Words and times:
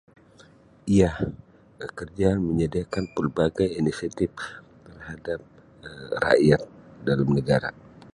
Ya, 0.97 1.11
Um 1.21 1.33
kerja 1.99 2.29
menyediakan 2.47 3.05
pelbagai 3.15 3.67
inisiatif 3.79 4.31
terhadap 4.89 5.39
rakyat 6.23 6.61
dalam 7.07 7.29
negara. 7.37 7.69